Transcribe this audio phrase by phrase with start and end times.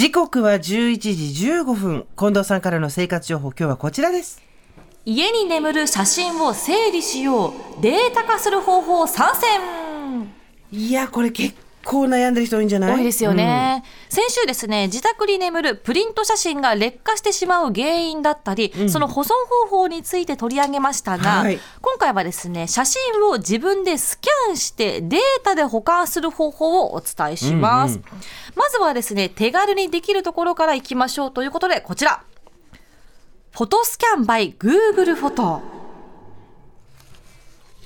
[0.00, 2.06] 時刻は11時15分。
[2.16, 4.40] 近藤さんからの生活情報、今日はこちらです。
[5.04, 10.30] 家に眠る写真を整理しようデータ化する方法参戦
[10.72, 11.54] いや、これ結
[11.84, 12.96] 構悩んでる人多いんじゃない？
[12.96, 19.28] 多いですよね、先週ですね自宅に眠るプリント写真が劣化してしまう原因だったり、その保存
[19.68, 21.58] 方法について取り上げましたが、はい。
[21.80, 28.04] 今回はですね写真を自分でスキャンしてデータで保管する方法をお伝えします、うんうん
[28.56, 32.24] まずはですね手軽にできるところからいきましょうということでこちら。
[33.52, 35.79] フォトスキャン by Google フォト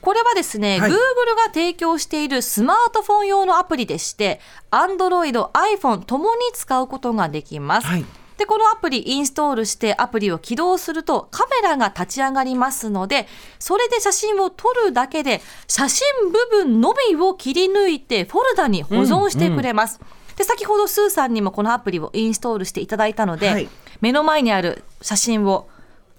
[0.05, 0.97] これはですね、はい Google
[1.37, 4.41] が提供しているスマートフォン用のアプリでして、
[4.71, 7.87] Android、iPhone ともに使うことができます。
[7.87, 8.05] はい
[8.37, 13.29] で、このアプリインストールしてアプリを起動するとカメラが立ち上がりますので、
[13.61, 20.01] それで写真を撮るだけで写真部分のみを切り抜いてフォルダに保存してくれます。
[20.37, 23.69] で、先ほどスーさんにもこのアプリをインストールしていただいたので、はい
[24.01, 25.69] 目の前にある写真を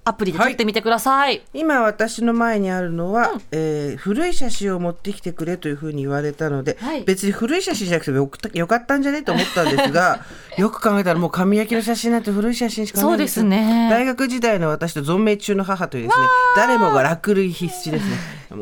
[0.07, 1.41] アプリで撮ってみてください。
[1.53, 7.03] 今私の前にあるのは、えー古い写真を持ってきてくれというふうに言われたので、はい。
[7.03, 9.23] 別に古い写真じゃなくてよくよかったんじゃね？
[9.23, 10.23] と思ったんですが
[10.57, 13.43] よく考えたらもう紙焼きの写真なんて古い写真しかないんですよ。
[13.43, 13.87] そうですね。
[13.89, 18.17] 大学時代の私と存命中の母というですね誰もが落類必至ですね。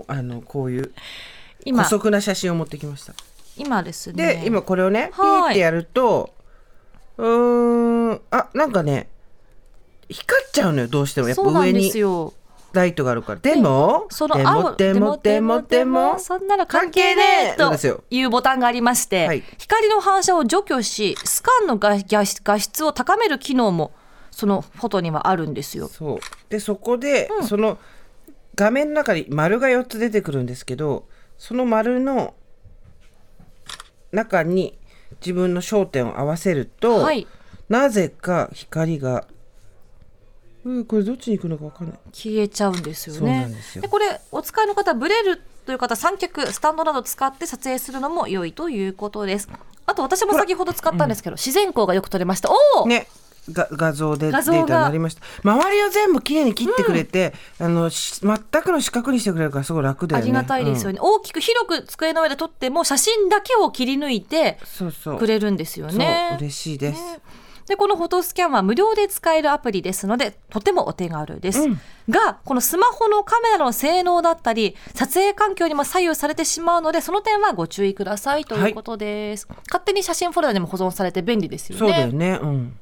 [0.08, 0.92] あのこういう
[1.66, 1.80] 今。
[1.84, 3.14] 古速な写真を持ってきました。
[3.58, 4.36] 今ですね。
[4.40, 5.42] で、今これをねピはい。
[5.42, 6.34] ーってやると
[7.18, 9.08] うーんあなんかね
[10.09, 11.30] 光っちゃうのよどうしても。
[11.30, 11.92] やっぱ上に
[12.73, 13.40] ライトがあるから。
[13.40, 18.04] でもそのでもでもでもでもそんなの関係ねえとなんですよ。
[18.09, 19.44] いうボタンがありまして、はい。
[19.58, 22.26] 光の反射を除去しスカンの画画
[22.59, 23.92] 質を高める機能も
[24.31, 25.88] そのフォトにはあるんですよ。
[25.88, 26.20] そう。
[26.50, 27.78] でそこで、その
[28.56, 32.34] 画面の中に丸が4つ出てくるんですけどその丸の
[34.12, 34.78] 中に
[35.22, 37.28] 自分の焦点を合わせると、はい。
[37.70, 39.28] なぜか光が
[40.66, 42.00] うんこれどっちに行くのか分かんない。
[42.12, 43.46] 消えちゃうんですよね。
[43.46, 43.84] んですよ。
[43.90, 49.50] これお使いの方ブレるという方三脚スタンドなど使って撮影するのも良いということです。
[49.85, 52.50] あと私も先ほど使ったんですけど、自然光がよく撮れました。
[52.52, 53.07] おお、ね
[53.52, 55.22] が画像でデータになりました。
[55.44, 60.23] 周りを全部きれいに切ってくれて、あのし全くの四角にしてくれるからすごい楽だよね。
[60.23, 64.59] ありがたいですよね、大きく広く机の上で撮っても写真だけを切り抜いて
[65.19, 66.28] くれるんですよね。
[66.29, 67.02] そう嬉しいです、
[67.68, 71.79] でこのフォトスキャンは無料で使えるアプリですのでとてもお手軽です、うん。
[72.09, 81.79] がこのスマホのカメラの性能だったり撮影環境にも左右されてしまうのでその点はご注意くださいということです、勝手に写真フォルダにも保存されて便利ですよね。
[81.79, 82.40] そうだよね。
[82.41, 82.78] うん。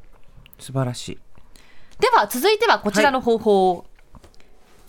[0.60, 1.20] 素晴らしい。
[2.00, 3.86] では続いてはこちらの方法、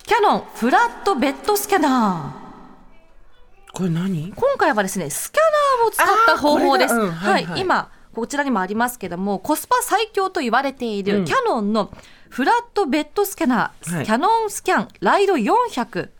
[0.04, 3.72] キャノンフラットベッドスキャナー。
[3.72, 4.32] これ何？
[4.34, 5.40] 今回はですねスキャ
[5.78, 6.94] ナーを使った方法です。
[6.94, 7.10] うん。
[7.10, 7.60] は、はいいはい。
[7.60, 11.24] 今こちらにもありますけどもコスパ最強と言われている、うん。
[11.24, 11.90] キャノンの
[12.28, 14.04] フラットベッドスキャナー、はい。
[14.06, 16.10] キャノンスキャンライド400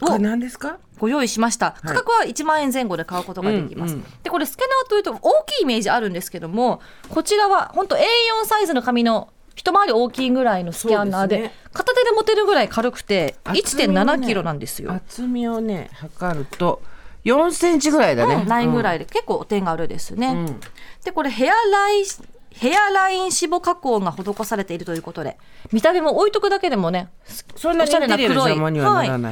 [0.00, 0.78] これを何ですか？
[0.98, 1.76] ご用意しました。
[1.82, 8.02] 価格は1万円前後で買うことができます、うんうんでこれスキャナーというと大きいイメージあるんですけどもこちらは本当 A4
[8.44, 11.52] サイズの紙の一回り大きいぐらいのスキャナーでね。
[11.72, 14.92] 片手で持てるぐらい軽くて厚みもね1.7キロなんですよ。
[14.92, 16.82] 厚みをね測ると
[17.26, 20.28] 4センチぐらいだね、うんないぐい、らいで、結構お手軽ですね。
[20.28, 20.60] うん。
[21.04, 22.04] でこれヘアライン
[22.50, 25.36] ヘアライン脂肪加工が施されているということで
[25.72, 27.10] 見た目も置いとくだけでもね
[27.54, 28.14] そんなにならな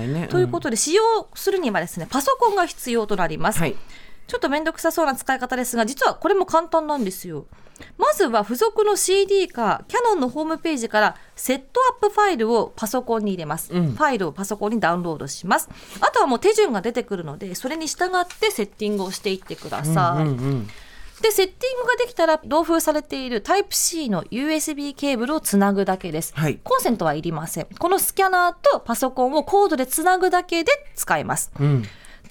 [0.03, 0.29] いね、はい。
[0.29, 1.03] ということで使用
[1.35, 3.77] するにはですねパソコンが必要となります、はい
[4.27, 7.47] ちょっと面倒くさそうな使い方ですが実はこれも簡単なんですよ。
[7.99, 13.93] まずは付属の CD かキャノンのホームページからセットアップファイルをパソコンに入れます、うん。
[13.93, 15.69] ファイルをパソコンにダウンロードします。
[16.01, 20.69] あとはもう手順が出てくるのでそれに従ってセッティングをしていってください、うんうん
[21.23, 26.59] でセッティングができたら同封されている Type-C の USB ケーブルをつなぐだけです、はい。
[26.63, 27.67] コンセントはいりません。
[27.79, 31.53] このスキャナーとパソコンをコードでつなぐだけで使えます。
[31.59, 31.85] うん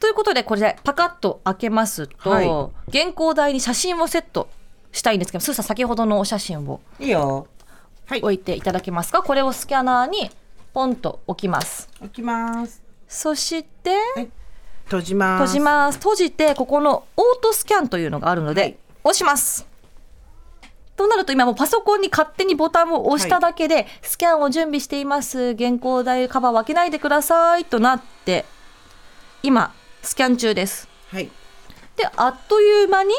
[0.04, 2.48] ということでこれでパカッと開けますと、はい。
[2.92, 4.50] 原稿台に写真をセット
[4.92, 7.48] したいんですけどスーさん先ほどのお写真をいいよ。
[8.08, 8.20] はい。
[8.22, 9.24] 置いていただけますか？
[9.24, 10.30] これをスキャナーに
[10.74, 11.88] ポンと置きます。
[12.02, 12.84] 置きます。
[13.08, 14.30] そしてはい。
[14.84, 15.44] 閉じます。
[15.44, 16.00] 閉じます。
[16.00, 18.78] 閉じてここのオートスキャンというのがあるので、はい。
[19.06, 19.66] 押します。
[20.98, 25.56] となると今もうパソコンに勝手にボタンを押しただけで、スキャンを準備しています。
[25.56, 28.44] 原稿台カバーを開けないでくださいとなって
[29.44, 29.74] 今
[30.04, 30.88] スキャン中です。
[31.12, 31.32] はい。
[31.96, 33.14] であっという間に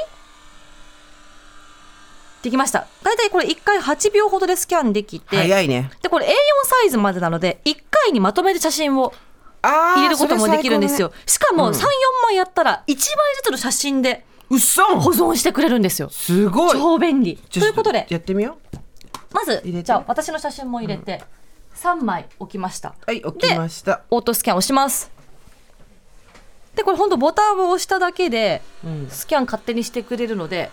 [2.43, 2.87] できました。
[3.03, 5.91] 大体これ1回8秒ほどでスキャンできて早いね。
[6.03, 6.31] でこれ A4
[6.65, 9.15] サイズまでなので1回にまとめて写真を
[9.63, 11.13] 入れることもできるんですよ。
[11.27, 11.73] しかもうん。
[11.73, 11.81] 3、4
[12.27, 16.11] 枚やったら1枚ずつの写真でうっそ保存してくれるんですよ。
[16.11, 16.79] すごい。
[16.79, 17.37] 超便利。
[17.37, 18.59] ということで、やってみよ
[19.33, 21.23] まずじゃあ私の写真も入れて、
[21.77, 22.91] 3枚置きました。
[22.91, 24.03] うはい置きました。
[24.11, 25.14] オートスキャンをします。
[26.75, 30.71] でこれ本当ボタンを押しただけでうんスキャン勝手にしてくれるので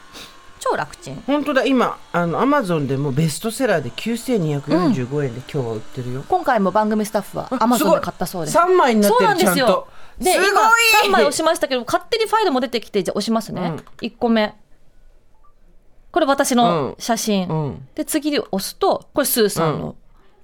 [0.59, 1.23] 超楽ちん。
[1.25, 8.57] 本当だ今あのアマゾンでもベストセラーで9245円で今日は売ってるよ、今回も番組スタッフはアマゾンで買ったそうです。
[8.57, 9.87] 3枚になっそうてるちゃんなんですよと。
[10.19, 10.59] で、すごい今
[11.07, 13.61] 3枚押しましたけど、勝手にファイルも出てきて、じゃあ押しますね。
[13.61, 13.75] うん
[14.05, 14.53] 1個目。
[16.11, 17.47] これ私の写真。
[17.47, 19.95] うんで、次に押すと、これスーさんの。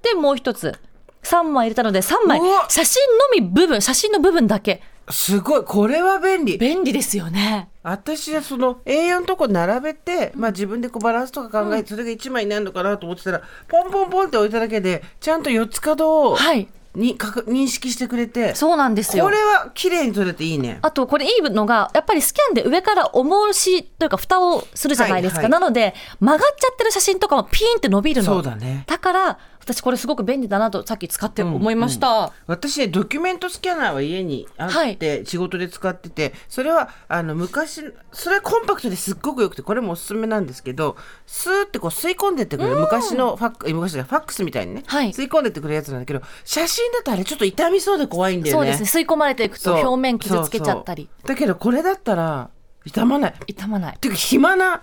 [0.01, 0.73] で、もう一つ。
[1.21, 2.39] 3枚入れたので、3枚。
[2.69, 3.03] 写真
[3.39, 4.81] のみ部分、写真の部分だけ。
[5.09, 7.69] すごいこれは便利便利ですよね。
[7.83, 16.67] 私はその A4 のとこ並べて、まあ、自分でこうバランスとか考えて、それが1枚になるのかなと思ってたらポンポンポンって置いただけでちゃんと4つ角をはい。
[16.95, 19.23] に確認識してくれてそうなんですよ。
[19.23, 19.37] これ。
[19.37, 20.79] は綺麗に撮れていいね。
[20.81, 25.51] あとこれいいのがやっぱりスキャンで上から重押しというか蓋をするじゃないですか、はいはい。
[25.51, 28.33] なので曲がっちゃってる写真とかもピーンって伸びるの。
[28.33, 28.83] そうだね。
[28.87, 37.81] だから私これすごく便利だなとさっき使って思いました、私ねドキュメントスキャナーは家にあって、仕事で使っててそれはあの昔
[38.13, 40.95] それはコンパクトですっごくよくてこれもおすすめなんですけど
[41.25, 45.09] スーってこう吸い込んでってくれる昔のファックえ昔ファックスみたいにね、はい。
[45.09, 48.59] 吸い込んでってくれるやつなんだけど写真だとあれちょっと傷みそうで怖いんだよね。
[48.59, 49.01] そうですね。
[49.01, 51.09] 吸い込まれていくと表面傷つけちゃったり。
[51.25, 52.49] だけどこれだったら
[52.85, 53.33] 傷まない。
[53.47, 53.95] 傷まない。
[53.95, 54.81] っていうか暇な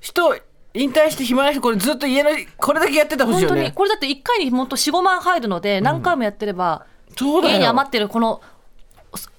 [0.00, 0.36] 人
[0.74, 3.60] 引退して暇な人これずっと家のこれだけやっててほしい本当に。
[3.62, 6.86] よねこれだって1回に本当45万入るので何回もやってれば、
[7.16, 7.54] そうだよ。
[7.54, 8.42] 家に余ってるこの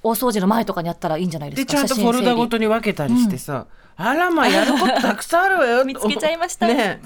[0.04, 1.74] おお掃除の前とかにやったらいいんじゃないですか。
[1.74, 5.86] でちゃんとフォルダごとに分けたりしてさ、あらまあやることたくさんあるわよ。
[5.86, 6.68] 見つけちゃいました。
[6.68, 7.02] ね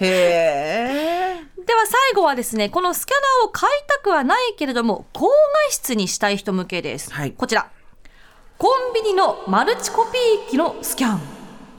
[0.00, 1.20] へえ
[1.64, 5.32] では最後はですねこのスキャナーを買いたくはないけれども高画
[5.70, 7.32] 質にしたい人向けです、はい。
[7.32, 7.70] こちら。
[8.58, 11.20] コンビニのマルチコピー機のスキャン。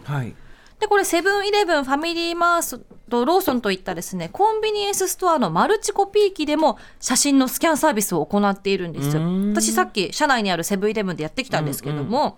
[0.03, 0.33] はい。
[0.79, 2.79] でこれセブンイレブンファミリーマース
[3.09, 9.15] とローソンといったですねコンビニエンスストアのマルチコピー機でも写真のスキャンサービスを行っているんです。
[9.15, 9.21] よ
[9.51, 12.37] 私さっき社内にあるセブンイレブンでやってきたんですけども、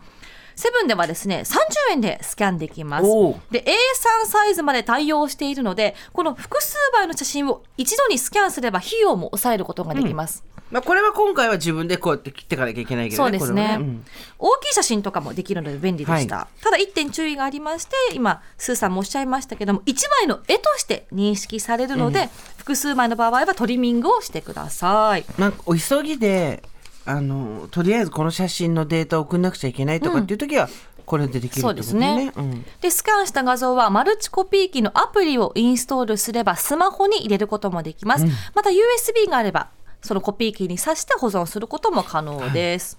[0.56, 1.58] セブンではですね30
[1.92, 3.06] 円でスキャンできます。
[3.52, 13.62] で A3 サイズまで対応しているのでこの複数枚の写真を一度にスキャンすれば費用も抑えることができます、まあこれは今回は自分でこうやって切っていかなきゃいけないけどねそうですね。
[13.62, 14.06] これはうん。
[14.40, 25.26] 大きい写真とかもできるので便利でした、はただ一点注意がありまして今スーさんもおっしゃいましたけども1枚の絵として認識されるので、複数枚の場合はトリミングをしてください。
[25.38, 26.64] なんかお急ぎで
[27.06, 30.70] あのとりあえずこの写真のデータを送んなくちゃいけないとかっていう時は、
[31.06, 32.32] これでできるそうですね。
[32.36, 32.66] うん。
[32.82, 39.70] でスキャンした画像はマルチコピー機のアプリをインストールすればスマホに入れることもできます、また USB があれば
[40.02, 42.98] そのコピー機に挿して保存することも可能です、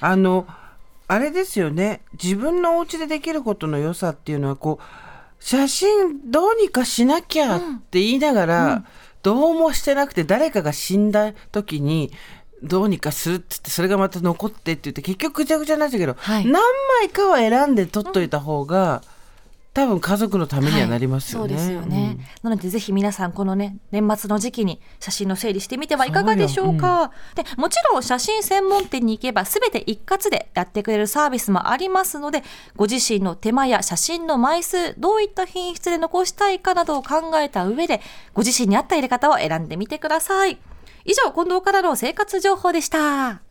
[0.00, 0.46] あの
[1.06, 2.02] あれですよね。
[2.12, 4.84] 自分のお家でできることの良さっていうのはこう
[5.44, 7.60] 写真どうにかしなきゃっ
[7.90, 8.84] て言いながら、
[9.22, 12.12] どうもしてなくて誰かが死んだ時に
[12.64, 16.46] どうにかするって言ってそれがまた残ってって言って結局ぐちゃぐちゃになっちゃうけど、はい。
[16.46, 16.62] 何
[17.00, 19.02] 枚かは選んで撮っといた方が、
[19.74, 21.54] 多分家族のためにはなりますよね。
[21.56, 27.10] はいそうですよね、なのでぜひ皆さんこのね年末の時期に写真の整理してみてはいかがでしょうか。
[27.34, 32.44] でもちろん写真専門店に行けば全て一括でやってくれるサービスもありますので
[32.76, 38.00] ご自身の手間や写真の枚数どういった品質で残したいかなどを考えた上で
[38.32, 40.56] ご自身に合った入れ方を選んでみてください
[41.04, 43.42] 以上近藤からの生活情報でした。